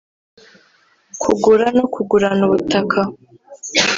[1.21, 2.99] kugura no kugurana ubutaka